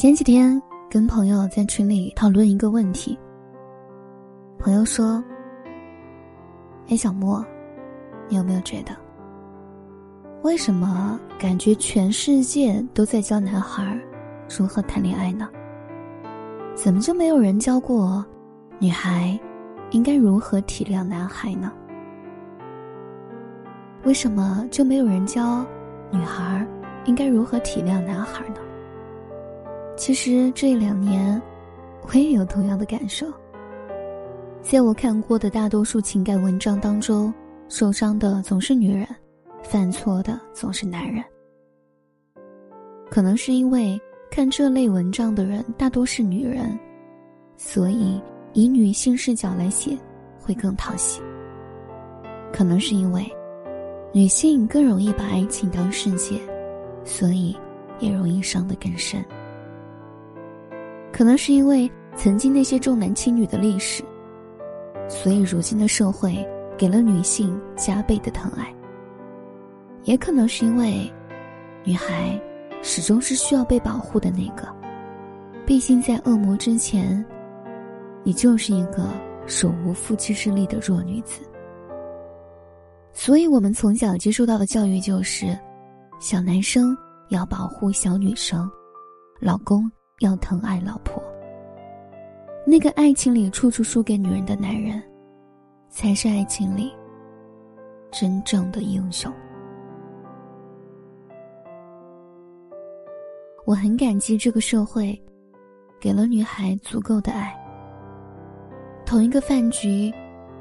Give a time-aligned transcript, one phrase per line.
[0.00, 3.18] 前几天跟朋友在群里讨论一个问题。
[4.56, 5.20] 朋友说
[6.88, 7.44] ：“哎，小莫，
[8.28, 8.92] 你有没有觉得，
[10.42, 13.98] 为什么感觉全世界都在教男孩
[14.56, 15.48] 如何谈恋爱呢？
[16.76, 18.24] 怎么就没有人教过
[18.78, 19.36] 女孩
[19.90, 21.72] 应该如何体谅男孩呢？
[24.04, 25.66] 为什么就没有人教
[26.12, 26.64] 女孩
[27.04, 28.60] 应该如何体谅男孩呢？”
[29.98, 31.42] 其实这两年，
[32.02, 33.26] 我也有同样的感受。
[34.62, 37.34] 在我看过的大多数情感文章当中，
[37.68, 39.04] 受伤的总是女人，
[39.60, 41.22] 犯错的总是男人。
[43.10, 46.78] 可能是因为看这类文章的人大多是女人，
[47.56, 49.98] 所以以女性视角来写
[50.40, 51.20] 会更讨喜。
[52.52, 53.28] 可能是因为
[54.12, 56.38] 女性更容易把爱情当世界，
[57.04, 57.56] 所以
[57.98, 59.24] 也容易伤得更深。
[61.12, 64.04] 可能是因为曾经那些重男轻女的历史，
[65.08, 68.74] 所以如今的社会给了女性加倍的疼爱。
[70.04, 71.10] 也可能是因为，
[71.84, 72.40] 女孩
[72.82, 74.66] 始终是需要被保护的那个，
[75.66, 77.24] 毕竟在恶魔之前，
[78.22, 79.08] 你就是一个
[79.46, 81.42] 手无缚鸡之力的弱女子。
[83.12, 85.58] 所以我们从小接受到的教育就是，
[86.20, 86.96] 小男生
[87.28, 88.70] 要保护小女生，
[89.40, 89.90] 老公。
[90.20, 91.22] 要疼爱老婆，
[92.66, 95.00] 那个爱情里处处输给女人的男人，
[95.88, 96.92] 才是爱情里
[98.10, 99.32] 真正的英雄。
[103.64, 105.16] 我很感激这个社会，
[106.00, 107.54] 给了女孩足够的爱。
[109.06, 110.12] 同一个饭局，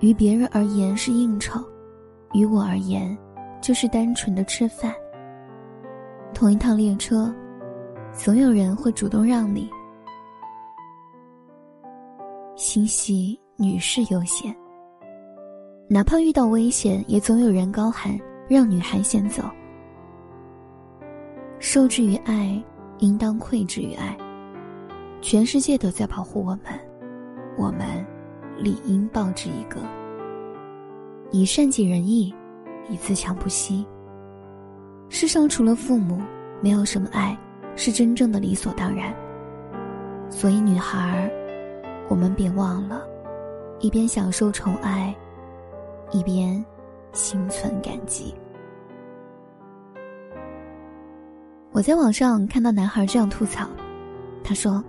[0.00, 1.60] 于别人而言是应酬，
[2.32, 3.16] 于我而言，
[3.60, 4.92] 就是单纯的吃饭。
[6.34, 7.32] 同一趟列车。
[8.16, 9.68] 总有人会主动让你，
[12.54, 14.54] 心系女士优先。
[15.88, 18.16] 哪怕遇到危险，也总有人高喊
[18.48, 19.42] 让女孩先走。
[21.58, 22.62] 受之于爱，
[22.98, 24.16] 应当愧之于爱。
[25.20, 26.80] 全世界都在保护我们，
[27.58, 28.06] 我们
[28.56, 29.80] 理应报之以歌。
[31.32, 32.32] 以善解人意，
[32.88, 33.84] 以自强不息。
[35.08, 36.22] 世上除了父母，
[36.62, 37.36] 没有什么爱。
[37.76, 39.12] 是真正的理所当然，
[40.30, 41.30] 所以女孩，
[42.08, 43.02] 我们别忘了，
[43.80, 45.14] 一边享受宠爱，
[46.12, 46.64] 一边
[47.12, 48.34] 心存感激。
[51.72, 53.68] 我在网上看到男孩这样吐槽，
[54.44, 54.82] 他说：“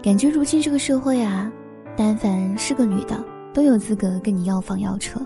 [0.00, 1.50] 感觉如今这个社会啊，
[1.96, 5.20] 但凡是个女的，都有资格跟你要房要车。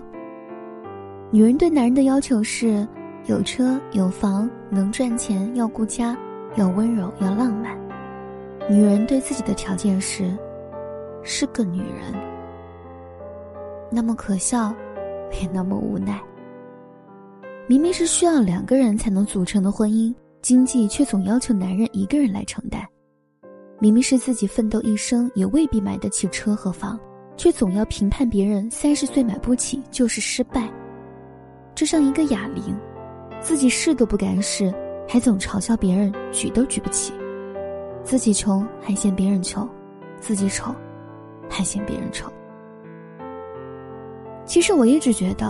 [1.29, 2.87] 女人对男人的要求是。”
[3.25, 6.17] 有车有房能赚钱，要顾家，
[6.57, 7.77] 要温柔，要浪漫。
[8.69, 10.37] 女人对自己的条件是，
[11.23, 12.13] 是个女人。
[13.89, 14.75] 那么可笑，
[15.41, 16.21] 也那么无奈。
[17.65, 22.85] 明明是需要两个人才能组成的婚姻，经济却总要求男人一个人来承担。
[23.79, 26.99] 明明是自己奋斗一生也未必买得起车和房，
[27.37, 30.69] 却总要评判别人三十岁买不起就是失败。
[31.73, 32.77] 这像一个哑铃。
[33.43, 34.73] 自己试都不敢试，
[35.05, 37.11] 还总嘲笑别人举都举不起；
[38.01, 39.67] 自己穷还嫌别人穷，
[40.17, 40.73] 自己丑
[41.49, 42.31] 还嫌别人丑。
[44.45, 45.45] 其实我一直觉得，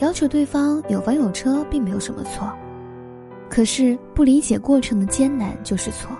[0.00, 2.52] 要求对方有房有车并没有什么错，
[3.48, 6.10] 可是不理解过程的艰难就是错；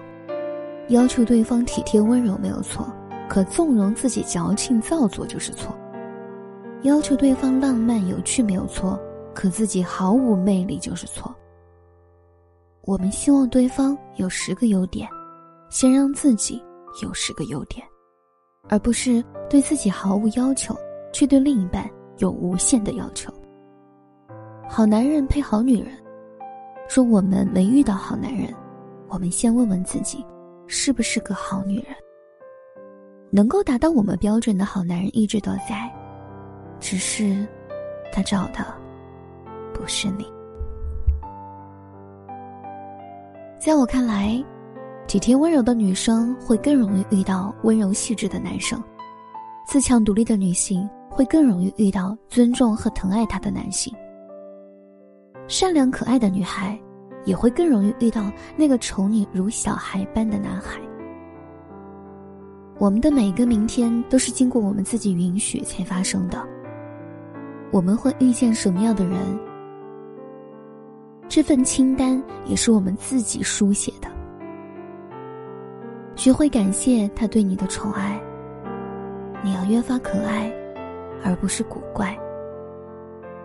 [0.88, 2.90] 要求对方体贴温柔没有错，
[3.28, 5.74] 可纵容自己矫情造作就是错；
[6.84, 8.98] 要求对方浪漫有趣没有错。
[9.34, 11.34] 可自己毫无魅力就是错。
[12.82, 15.08] 我们希望对方有十个优点，
[15.68, 16.62] 先让自己
[17.02, 17.86] 有十个优点，
[18.68, 20.76] 而不是对自己毫无要求，
[21.12, 23.32] 却对另一半有无限的要求。
[24.68, 25.92] 好男人配好女人，
[26.88, 28.54] 说我们没遇到好男人，
[29.08, 30.24] 我们先问问自己，
[30.66, 31.94] 是不是个好女人？
[33.30, 35.90] 能够达到我们标准的好男人一直都在，
[36.78, 37.46] 只是
[38.12, 38.83] 他找的。
[39.84, 40.24] 不是你。
[43.58, 44.42] 在我看来，
[45.06, 48.80] 体贴温柔的女生会更容易遇到温柔细致的男生；
[49.66, 53.92] 自强独立的女性会更容易遇到尊重和疼爱她的男性；
[55.48, 56.80] 善良可爱的女孩
[57.26, 60.80] 也会更容易遇到那个宠你如小孩般的男孩。
[62.78, 66.42] 我们的每一个明天都是经过我们自己允许才发生的。
[67.70, 69.18] 我们会遇见什么样的人？
[71.34, 74.08] 这份清单也是我们自己书写的。
[76.14, 78.22] 学会感谢他对你的宠爱，
[79.42, 80.48] 你要越发可爱，
[81.24, 82.16] 而不是古怪。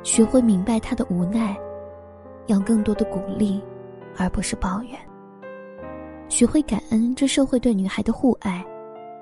[0.03, 1.57] 学会明白他的无奈，
[2.45, 3.59] 要更多的鼓励，
[4.15, 4.91] 而不是抱怨。
[6.27, 8.63] 学会感恩这社会对女孩的互爱，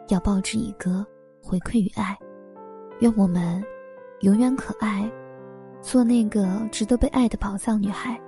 [0.09, 1.07] 要报之以歌，
[1.41, 2.17] 回馈于爱。
[2.99, 3.63] 愿我们
[4.23, 5.09] 永远可爱，
[5.79, 8.19] 做那个值得被爱的宝藏女孩。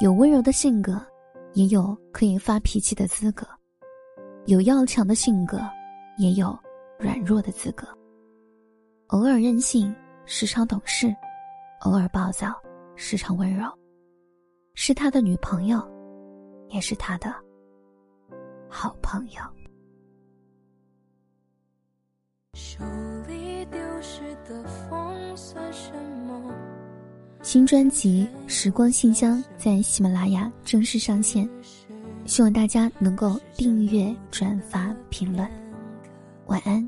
[0.00, 1.00] 有温柔的性格，
[1.52, 3.46] 也有可以发脾气的资格；
[4.46, 5.60] 有要强的性格，
[6.18, 6.58] 也有
[6.98, 7.86] 软弱的资格。
[9.08, 9.94] 偶尔任性，
[10.24, 11.08] 时常懂事；
[11.82, 12.60] 偶尔暴躁，
[12.96, 13.66] 时常温柔。
[14.74, 15.80] 是他的女朋友，
[16.70, 17.32] 也是他的
[18.68, 19.40] 好朋友。
[22.54, 22.82] 手
[23.28, 25.92] 里丢失的风算什
[26.26, 26.52] 么？
[27.54, 31.48] 新专辑《时光信箱》在喜马拉雅正式上线，
[32.26, 35.48] 希望大家能够订阅、转发、评论。
[36.46, 36.84] 晚安。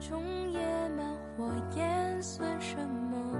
[0.00, 0.18] 中
[0.50, 0.58] 野
[0.96, 3.36] 蛮火焰算什么？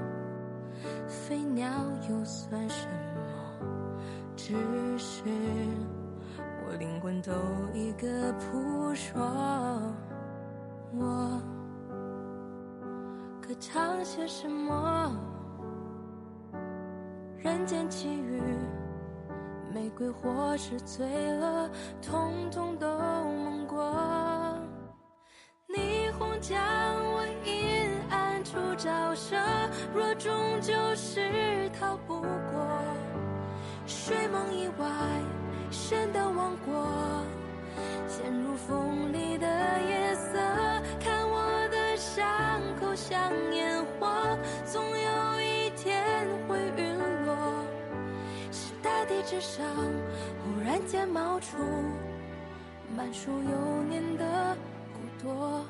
[1.08, 1.66] 飞鸟
[2.10, 3.96] 又算什么？
[4.36, 4.52] 只
[4.98, 5.22] 是
[6.66, 7.32] 我灵魂都
[7.72, 9.18] 一个扑朔。
[10.92, 11.42] 我
[13.40, 15.18] 可唱些什么？
[17.42, 18.38] 人间奇遇，
[19.72, 21.70] 玫瑰或是醉了，
[22.02, 23.82] 通通都梦过。
[25.66, 26.58] 霓虹将
[27.12, 29.36] 我阴暗处照射，
[29.94, 32.28] 若终究是逃不过，
[33.86, 34.86] 睡梦以外，
[35.70, 37.24] 神的王国，
[38.06, 39.46] 陷入风里的
[39.88, 40.38] 夜色，
[41.02, 44.19] 看我的伤口像烟火，
[49.22, 49.66] 之上，
[50.42, 51.56] 忽然间冒出
[52.96, 54.56] 满树幼年的
[54.92, 55.64] 骨朵。